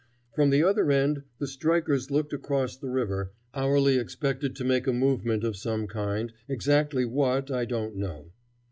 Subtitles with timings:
[0.33, 4.93] From the other end the strikers looked across the river, hourly expected to make a
[4.93, 8.31] movement of some kind, exactly what I don't know.